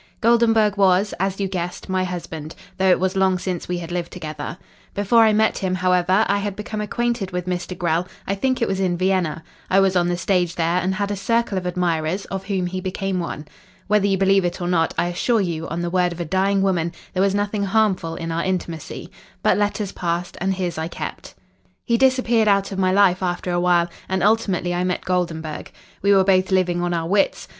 [0.19, 4.11] "Goldenburg was, as you guessed, my husband, though it was long since we had lived
[4.11, 4.57] together.
[4.95, 7.77] Before I met him, however, I had become acquainted with Mr.
[7.77, 9.43] Grell I think it was in Vienna.
[9.69, 12.81] I was on the stage there, and had a circle of admirers, of whom he
[12.81, 13.45] became one.
[13.85, 16.63] Whether you believe it or not, I assure you, on the word of a dying
[16.63, 19.11] woman, there was nothing harmful in our intimacy.
[19.43, 21.35] But letters passed, and his I kept.
[21.85, 25.71] "He disappeared out of my life after a while, and ultimately I met Goldenburg.
[26.01, 27.47] We were both living on our wits.